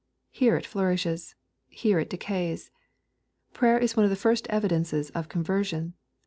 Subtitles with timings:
[0.31, 1.35] Here it flourishes.
[1.67, 2.71] Here it decays.
[3.53, 5.93] Prayer^is one of the first evidences of conversion.